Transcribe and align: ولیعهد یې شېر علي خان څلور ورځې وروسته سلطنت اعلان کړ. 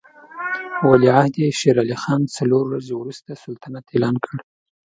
ولیعهد 0.89 1.33
یې 1.41 1.49
شېر 1.59 1.75
علي 1.83 1.97
خان 2.03 2.21
څلور 2.37 2.63
ورځې 2.67 2.93
وروسته 2.97 3.39
سلطنت 3.45 3.85
اعلان 3.89 4.15
کړ. 4.25 4.35